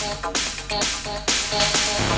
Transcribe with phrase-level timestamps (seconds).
[0.00, 0.36] Thank
[2.12, 2.17] you.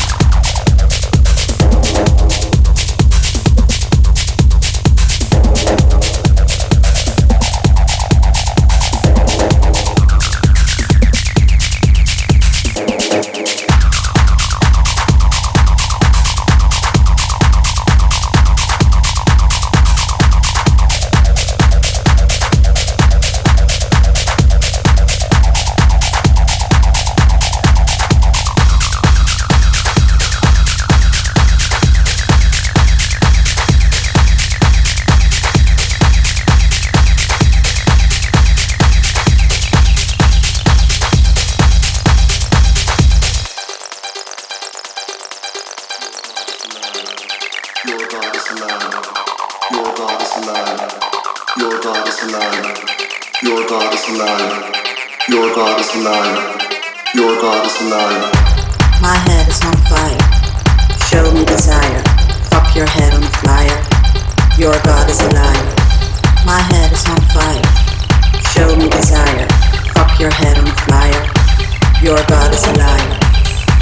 [72.03, 73.19] Your God is alive.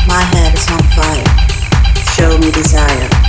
[0.07, 1.25] My head is on fire.
[2.13, 3.28] Show me desire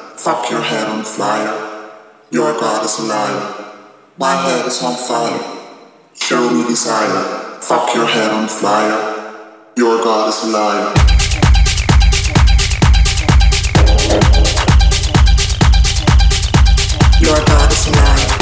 [0.21, 1.89] Fuck your head on fire.
[2.29, 3.73] Your God is a liar.
[4.19, 5.41] My head is on fire.
[6.13, 7.59] Show me desire.
[7.59, 9.71] Fuck your head on fire.
[9.75, 10.93] Your God is a liar.
[17.19, 18.40] your God is mine.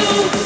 [0.00, 0.39] you.